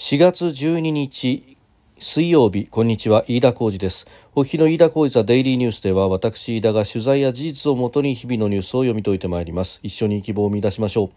[0.00, 1.58] 4月12日
[1.98, 3.22] 水曜日こんにちは。
[3.28, 4.06] 飯田浩二です。
[4.34, 9.78] お日の飯田浩二ザデイリーニュースでは私飯田が取材や事実をもとに日々のニュースを読み解いてまいります。
[9.82, 11.10] 一緒に希望を見出しましょう。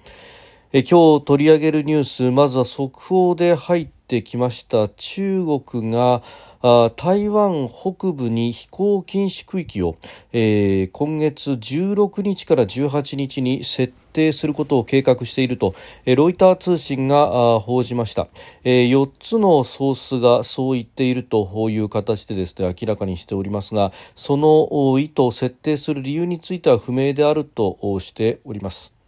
[0.75, 4.89] え今日取り上げるニュースまずは速報で入ってきました。
[4.89, 6.23] 中国が
[6.95, 9.97] 台湾北部に飛行禁止区域を、
[10.31, 15.75] えー、今月16日から18日に設定することを計画していると、
[16.05, 18.27] えー、ロイター通信が報じました、
[18.63, 29.02] えー、4つのソースがそう言っているという形でですね明らかにしておりますがその意図を設定する理由については不明であるとしております。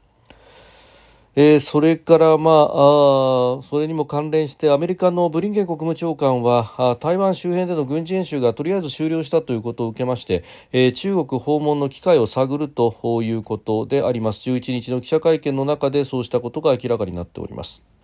[1.37, 17.94] えー、それから、まあ、あそれにも関連してアメリカのブリンケン国務長官は台湾周辺での軍事演習がとりあえず終了したということを受けまして、えー、中国訪問の機会を探るということであります11日の記者会見の中でそうしたことが明らかになっております。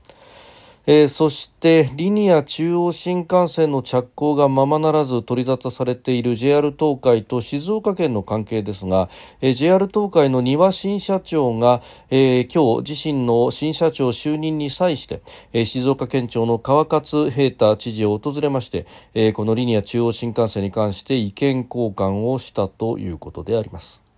[0.88, 9.10] えー、そしてリニア中央新幹線の着工がままならず取り沙汰されている JR 東海と静岡県の関係ですが、
[9.42, 15.22] えー、JR 東海の丹羽新社長が、えー、今日自身の新社長就任に際して、
[15.54, 24.11] えー、静岡県庁の川勝平太知事を訪れまして、えー、このリニア中央新幹線に関して意見交換をしたということであります。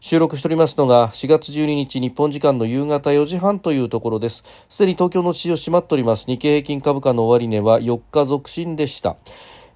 [0.00, 4.44] 収録しておりますのが4月12日日本時間の夕方4時半というところです。
[4.68, 6.26] すでに東京の市場閉まっております。
[6.26, 9.16] 日経平均株価の終値は4日続伸でした。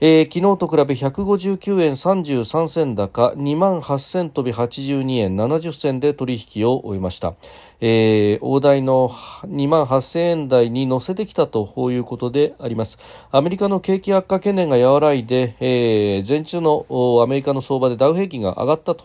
[0.05, 7.35] えー、昨日と比べ159円33銭高2万8000飛び82円70銭で取引を終えました、
[7.81, 12.99] えー、大台の2万8000円台に乗せてきたということであります。
[13.31, 16.85] アメリカの景気悪化懸念が和らいで、えー、前中の
[17.23, 19.05] アメリカの相場でダウ平均が上がったと。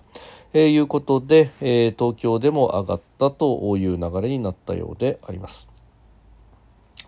[0.54, 5.68] えー、いうことで、えー、東京でも上がったという流れになったようであります。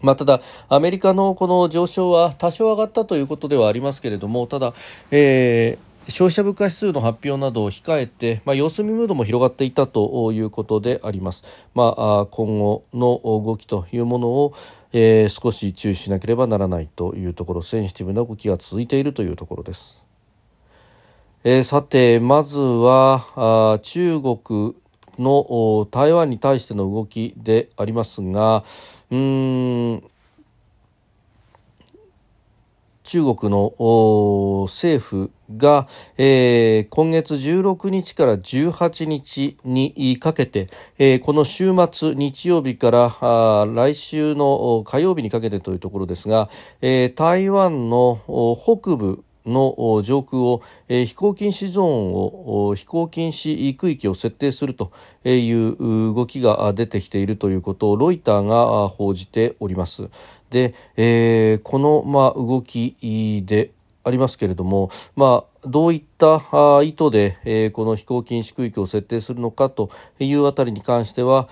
[0.01, 4.73] まあ、ただ、アメリカのこの上昇は多少上がったということではありますけれども、ただ、
[5.11, 11.67] えー消費者物価指数の発表などを控えて、まあ、様子見ムードも広がっていたということであります。
[11.75, 14.53] まあ、今後の動きというものを、
[14.91, 20.08] えー、少し注意しなければならないというところ、センシティブな動きが続いているというところです。
[21.43, 23.23] えー、さてまずは
[23.75, 24.75] あ中国
[25.17, 28.65] の台湾に対しての動きでありますが
[29.09, 30.03] うん
[33.03, 33.73] 中国の
[34.67, 40.67] 政府が、えー、今月16日から18日にかけて、
[40.99, 46.49] えー、この週末日曜日からあ来週の火曜日にかけてというところですが、
[46.81, 48.21] えー、台湾の
[48.61, 54.91] 北部の上空を、え、飛行禁止ゾーンを飛行禁止区域を設定すると
[55.25, 55.75] いう
[56.13, 60.09] 動きが出てきているということをロイターが報じております。
[60.49, 63.71] で、えー、この、まあ、動きで
[64.03, 66.37] ありますけれども、まあ、どういった
[66.83, 69.89] 意図で、えー、この飛行禁止区域を設定するのかと
[70.19, 71.49] いうあたりに関しては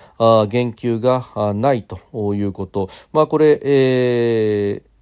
[0.49, 1.99] 言及がないと
[2.35, 4.96] いうこと、まあ、これ、えー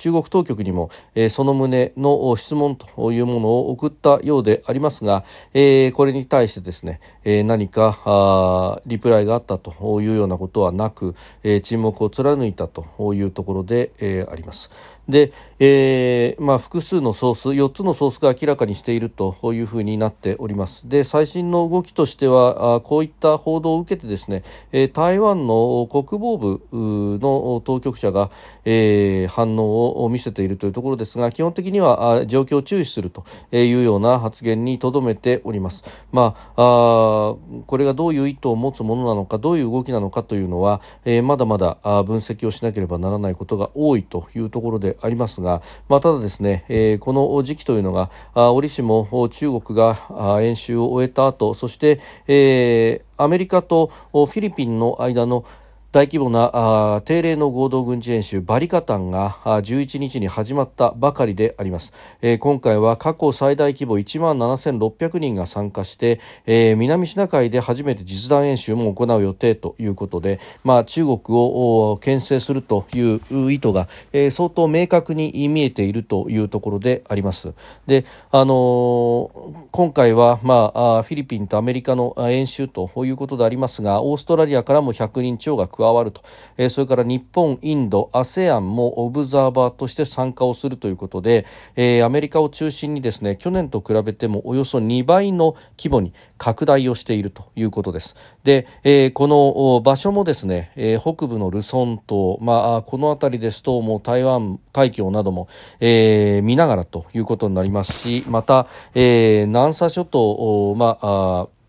[0.00, 14.70] 中国当局にも、え、その旨の質問というものを送ったようでありますが、え、これに対してですね、え、何かリプライがあったというようなことはなく、え、沈黙を貫いたというところで、え、あります。
[15.10, 15.32] で、
[15.62, 20.88] えーまあ、複数のソース4つのソースが明らかにしているというふうになっております。
[20.88, 28.30] で最新の動きとしてはあこういった報道を受けてですね、えー、台湾の国防部の当局者が、
[28.64, 37.34] えー、反応を見せているというところですが基本的にはあ状況を注視するというような発言にとどめております、まあ、あ
[37.66, 55.44] これがどういう意図を持つものなのかどういう動きなのかというのは、えー、まだまだ分析をしなければならないことが多いというところでありますが、まあ、ただですね、えー、この時期というのが折しも中国が演習を終えた後そして、えー、アメリカとフィリピンの間の
[55.92, 61.92] 大規模な定例の合同軍事演習バリカタンが11日に始まったばかりであります、
[62.22, 77.52] えー、今回は過去最大規模1万7600人が参加して、えー、南シナ海で初めて実弾演習も行う予定ということで、まあ、中国を牽制するという意図が、えー、相当明確に見えているというところであります。
[77.88, 86.20] で、あのー、今回は、まあ、フィリピンとアメリカの演習ということでありますがオーストラリアからも100人超が加加わると、
[86.58, 98.16] えー、それから日本、インド、ASEAN もオブザーバーとして参加をするということで、えー、アメリカを中心にですね去年と比べてもおよそ2倍の規模に拡大をしているということです。
[98.44, 105.48] で、えー、この場所もですね、えー、北部のルソン島、まあ、この辺りですともう台湾海峡なども、
[105.80, 111.59] えー、見ながらということになりますしまた、えー、南沙諸島、まあ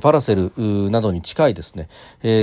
[0.00, 0.52] パラセル
[0.90, 1.88] などに近いですね、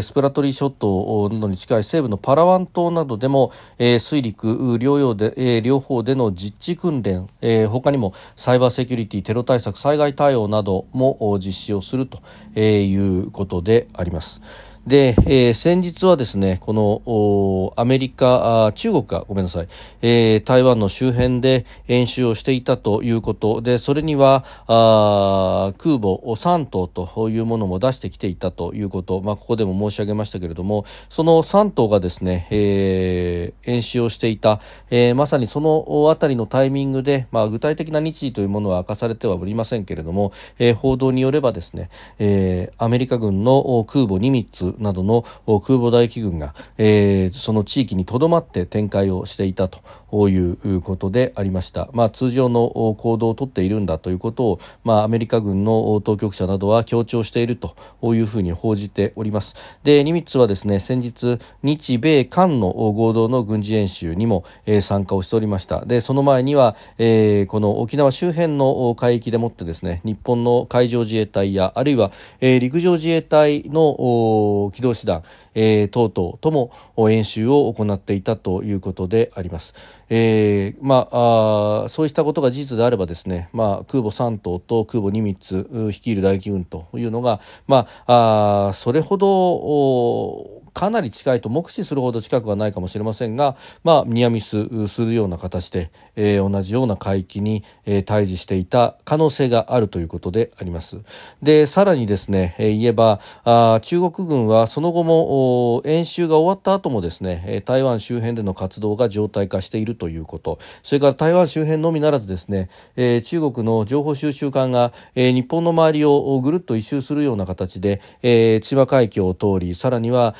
[0.01, 7.27] スプラトリー諸島などに近い西部のパラワン島などでも、水陸両用で、両方での実地訓練、
[7.67, 12.19] 他にもサイバーセキュリティ、テロ対策、災害対応なども実施をすると
[12.59, 14.41] いうことであります。
[14.87, 19.67] で、えー、先日はですね、このアメリカ、あ中国がごめんなさい、
[20.01, 23.61] えー、台湾の周辺で演習をしていたということ。
[23.61, 45.23] で、それにはあ空母3頭というものも出してきていたということ、まあ、ここでも申し上げましたけれども、その3頭がですね、えー、演習をしていた、えー、まさにそのあたりのタイミングで、まあ、具体的な日時というものは明かされてはおりませんけれども、えー、報道によればですね、えー、アメリカ軍の空母ニミッツなどの
[45.61, 49.81] 空母大機軍が、えー、その地域にとどまって展開をしていたと
[50.29, 59.55] いうことでありました、まあ、通常の行動をとっているんだということを、まあ、アメリカ軍の当局者などは強調しているというふうに報じております。
[59.83, 65.85] でニミッツはですね先日日米韓の合同の軍事演習にも、えー、参加をしておりました。
[65.85, 75.23] でその前には、えー、この沖縄周辺の海域でもってですね日本の海上自衛隊やあるいは、えー、陸上自衛隊の機動師団、
[75.55, 76.71] えー、等々とも
[77.09, 79.73] 演習を行っていたということであります。
[80.09, 100.99] えー、まああそうしたことが事実であればですね、まあ、空母3島と空母二密率いる大機軍というのが、まあ、あそれほどかなり近いと目視するほど近くはないかもしれませんが、まあ、ニアミスするような形で、えー、同じような海域に、えー、対峙していた可能性があるということであります。
[101.41, 120.35] で、さらにですね、えー、言えばあ、中国軍はその後も演習が終わった後もですね、台湾周辺での活動が常態化しているということ、それから台湾周辺のみならずですね、えー、中国の情報収集艦が、えー、日本の周りをぐるっと一周するような形で、えー、千葉海峡を通り、さらには、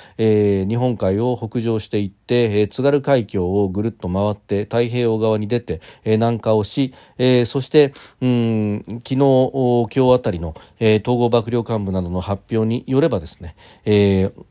[0.68, 14.44] 日本海を北上していって、えー、津軽海峡をぐるっと回って太平洋側に出て、えー、南下をし、えー、そしてうん昨日今日あたりの、えー、統合幕僚幹部などの発表によればですね、えー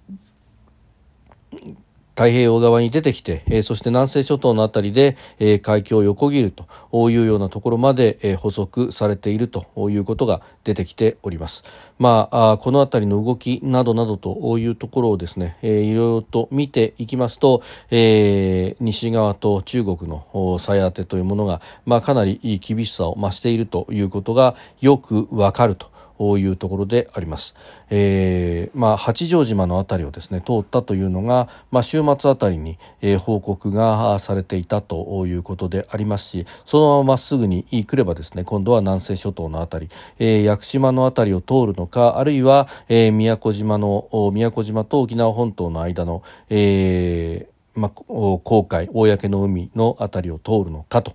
[2.21, 11.65] 太平洋側に出てきて、えー、そして南西諸島のあたりで、えー、海峡を横切るというようなところまで、えー、補足されているということが出てきております。
[11.99, 25.91] まあ、あこのあたりの動きなどなどというところをですね、えー、いろいろと見ていきますと、えー、西側と中国の再当てというものが、まあ、かなり厳しさを増しているということがよくわかると。
[26.39, 27.55] いうところであります。
[27.89, 51.15] えー、まあ、八丈島の辺りをですね通ったというのが、まあ、週末あたりに、えー、報告がされていたということでありますしそのまままっすぐに来ればですね今度は南西諸島の辺り、えー、屋久島の辺りを通るのかあるいは、え、宮古島の宮古島と沖縄本島の間の、えーまあ、航海、公の海のあたりを通るのかと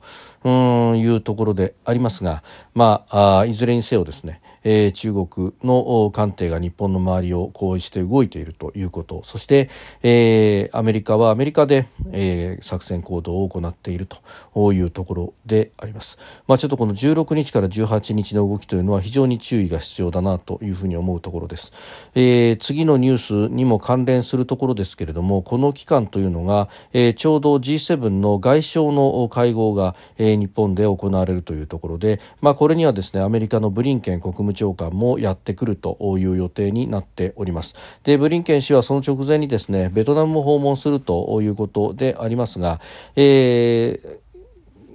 [0.96, 2.44] いうところでありますが、
[2.74, 9.22] まあ、あいずれにせよですね、えー、中国の艦艇が日本の周りをこうして動いているということ。
[9.24, 9.70] そして、
[10.04, 16.18] えー、アメリカはアメリカで、えー、作戦行動を行っているというところであります、
[16.48, 21.72] まあ、ちょっとこの16日から18日の動きというのは非常に注意が必要だなというふうに思うところです、
[22.16, 23.18] えー、次のニュー
[23.50, 37.76] スにも関連するところですけれどもこの期間というのが、えー、ちょうど G7 の外相の会合が、えー、日本で行われるというところで、まあ、これにはですねアメリカのブリンケン国務長官もやってくるという予定になっております。
[38.04, 42.81] でブリンケン氏はその直前にですねベトナムも訪問するということでありますが、
[43.16, 44.18] えー、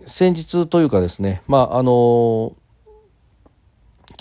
[0.07, 2.57] 先日というかですねまああの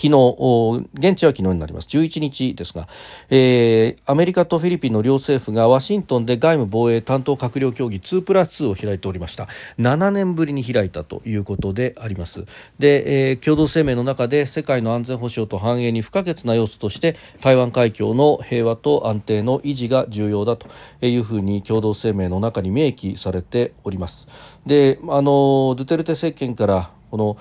[0.00, 1.88] 昨日、現地は昨日になります。
[1.88, 2.88] 11日ですが、
[3.28, 9.46] えー、アメリカとフィリピンの両政府がワシントンで外務防衛担当閣僚協議2プラス2を開いておりました。
[9.78, 12.46] 7年ぶりに開いたということであります。
[12.78, 20.68] で、えー、共同声明の中で世界の安全保障と繁栄に不可欠な要素として台湾海峡の平和と安定の維持が重要だと
[21.02, 24.60] いうふうに共同声明の中に明記されております。
[24.64, 27.36] で、あの、ドゥテルテ政権からこの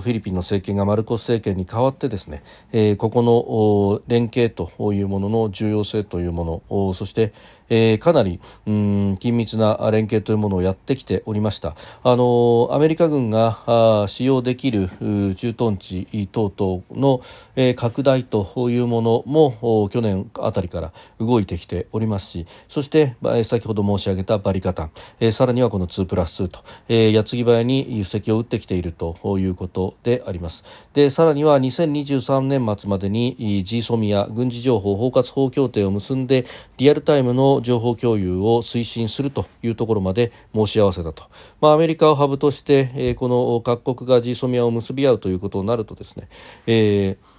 [0.00, 2.42] フィリピンの政権がマルコス政権に代わってですね、
[2.72, 7.32] えー、ここの連携というものの重要性というものそして、
[7.70, 11.76] えー、かなりうん緊密な連携というものをやってきておりました。
[12.02, 14.90] あのアメリカ軍が使用できる
[15.36, 17.20] 駐屯地等々の、
[17.56, 30.64] えー、拡大というものも去年あたりから動いてきておりますしそして、先ほど申し上げたバリカタン、えー、さらにはこの2プラス2と、えー、矢継ぎ早に輸石を打ってきているということであります。
[30.94, 36.46] でさらには2023年末までに GSOMIA 軍事情報包括法協定を結んで
[36.76, 41.24] リアルタイムの情報共有を推進するというところまで申し合わせたと、
[41.60, 46.28] まあ、アメリカをハブとして、えー、この各国が GSOMIA を結び合うということになるとですね、
[46.66, 47.38] えー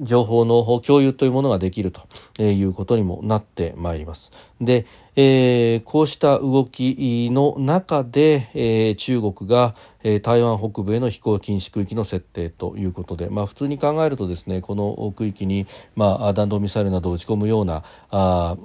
[0.00, 4.32] 情報の共有というものができるということにもなってまいります。
[4.60, 18.56] で、えー、こうした動きの中で、えー、中国が、えー、台湾北部への飛行禁止区域の設定ということで、まあ、普通に考えるとですねこの区域に、まあ、弾道ミサイルなどを撃ち込むようなあ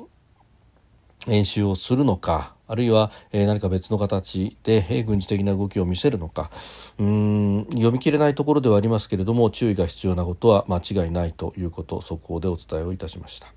[1.27, 6.49] 演習をするのかあるいは、えー、何か別の形で、えー、軍事的な動きを見せるのか
[6.97, 13.53] うん読み切れないところではありますけれども注意が必要なことは間違いないということ速報でお伝えをいたしました。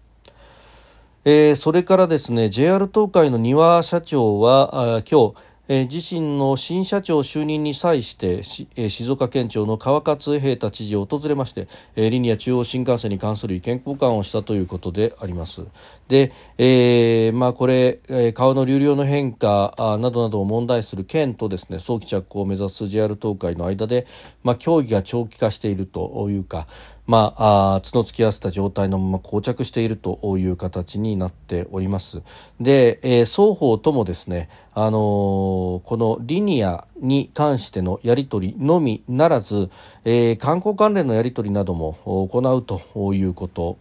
[1.25, 5.35] えー、それからですね JR 東海の丹羽社長はあ今日
[5.69, 8.39] えー、自身の新社長就任に際して、
[8.77, 15.67] えー、静岡県庁の川勝平太知事を訪れまして、えー、リニア中央新幹線に関する意見交換をしたということであります。
[16.09, 24.07] で、えー、まあこれ、えー、川の流量の変化あなどなどを問題する県とですね早期着工を目指す JR 東海の間で、
[24.43, 26.67] まあ、協議が長期化しているというか、
[27.09, 32.21] まあ、角突き合わせた状態のまま膠着しているという形になっております。
[32.61, 39.71] で、えー、双方ともですね、あのー、このリニアに関してのやり取りのみならず、
[40.05, 43.79] えー、観光関連のやり取りなども行うということ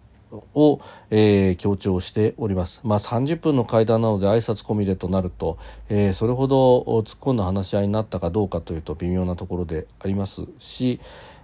[0.53, 0.79] を、
[1.10, 5.57] えー、強調しております、まあ、30分の会談なので挨拶込みでとなると、
[5.89, 11.00] えー、それほど突っ込んだ話し合いになったかどうかというと微妙なところでありますし、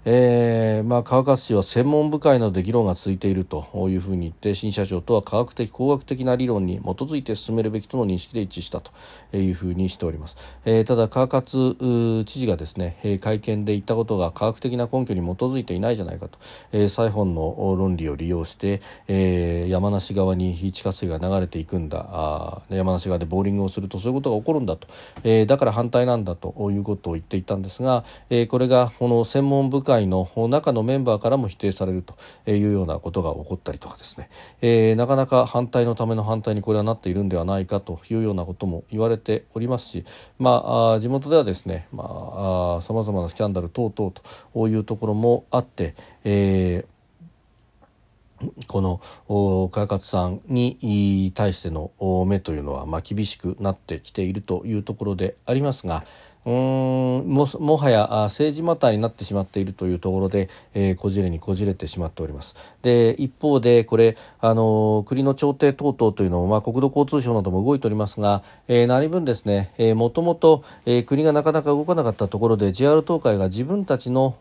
[0.06, 8.92] えーまあ、川勝氏は専門部会などで議論が続いているというふうに言って新社長とは科学的工学的な理論に基づいて進めるべきとの認識で一致したと
[9.38, 16.38] いうふうにしております、えー、ただ川勝知事がですね会見で言ったことが科学的な根拠に基づいていないじゃないかと、
[16.74, 22.06] えー、サイホンの論理を利用して、えー、山梨側に地下水が流れていくんだ。
[22.12, 24.88] あ山梨側でボーリングをするとそういうことが起こるんだと、
[25.24, 32.16] えー、だから反対なんだということを言っていたんですが、えー、これがこの専門部会会の中のメンバーからも否定されると
[32.50, 34.30] いうようなことが起こったりとかですね、
[34.62, 40.06] えー、なかなか反対のための反対にこれはなっているんではないかというようなことも言われておりますし、
[40.40, 41.98] まあ、地元ではですねさ
[42.94, 44.12] まざ、まなスキャンダル等々
[44.54, 46.94] というところもあって、えー
[48.68, 49.00] この
[49.72, 51.92] 川勝さんに対しての
[52.28, 56.04] 目というのはまあ厳しくなってきているというところでありますが、
[56.46, 56.54] うん
[57.28, 62.56] ももはや政治マターになってしまっているというところで、えー、こじれにこじれてしまっております。
[62.82, 74.36] で一方でこれあの国の調停等々というのも、まあ、国土交通省なども動いておりますが、えー、何分ですね、えー、もともと、えー、国がなかなか動かなかったところで JR 東海が自分たちの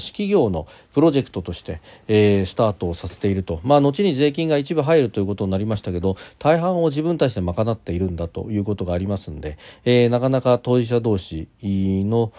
[0.00, 12.32] 企業のプロジェクトとして、えー、スタートをさせていると、まあ、後に税金が一部入るということになりましたけど大半を自分たちで賄っているんだということがありますんで、えー、なかなか当事者同士の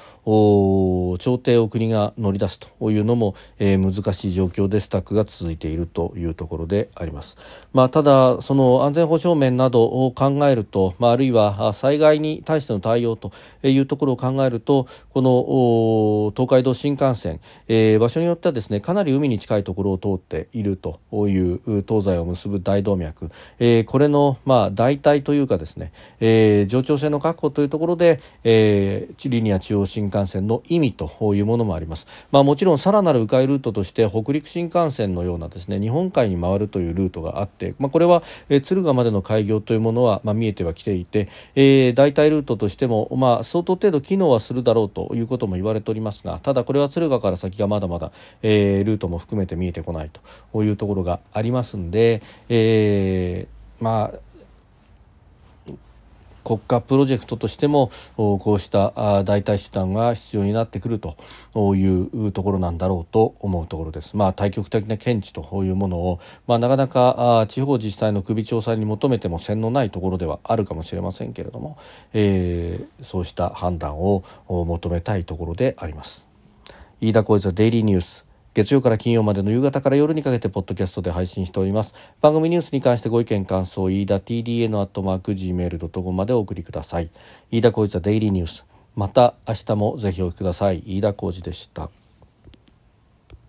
[1.20, 7.38] 調停を国が乗り出すというのも、えー、難しい状況でスタックが続いているというところであります。
[7.74, 13.32] まあ、ただその安全保障面などを考えると、まあ、あるいは災害に対しての対応と
[13.64, 28.95] いうところを考えるとこの東海道新幹線、えー、場所によってはですねかなり海に近いところを通っているという東西を結ぶ大動脈、えー、これのまあ代替というかですね、えー、上長性の確保というところで、えー、
[29.30, 48.12] リニア中央新幹線の意味というものもあります、まあ、もちろんさらなる迂回ルートとして北陸新幹線のようなですね日本海に回るというルートがあって、まあ、これは、えー、敦賀までの開業というものは、まあ、見えてはきていて、えー、代替ルートとしても、まあ、相当程度機能はするだろうということも言われておりますがただこれは敦賀から先がまだまだ、
[48.42, 50.12] えー、ルートも含めて見えてこない
[50.52, 54.20] というところがありますんで、えー、まあ
[56.46, 61.18] 国家プロジェクトとしてもこうした代替手段が必要になってくると
[61.76, 64.16] いうところなんだろうと思うところです。
[64.16, 71.78] まあ、対極的な見地というものを、まあ、なかなか地方自治体の首長さんに求めても線のないところではあるかもしれませんけれども、
[72.14, 76.28] えー、そうした判断を求めたいところであります。
[77.02, 78.25] 飯田浩司デイリーニュース
[78.56, 81.94] 月曜から金曜までの夕方から夜にかけてポッドキャストで配信しております。
[82.22, 87.10] 番組ニュースに関してご意見感想飯田 TDN アットマーク Gmail.com までお送りください。
[87.52, 88.66] 飯田浩二はデイリーニュース。
[88.96, 90.82] また明日もぜひお聞きください。
[90.88, 91.90] 飯田浩二でした。